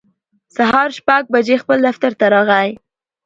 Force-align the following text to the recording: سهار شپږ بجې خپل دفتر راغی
سهار 0.55 0.89
شپږ 0.97 1.23
بجې 1.33 1.55
خپل 1.63 1.77
دفتر 1.87 2.11
راغی 2.33 2.69